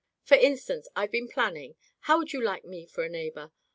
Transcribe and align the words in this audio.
For 0.23 0.33
instance, 0.33 0.87
I've 0.95 1.11
been 1.11 1.27
planning— 1.27 1.75
^how 2.07 2.17
would 2.17 2.33
you 2.33 2.41
like 2.43 2.65
me 2.65 2.87
for 2.87 3.03
a 3.03 3.07
neighbor 3.07 3.51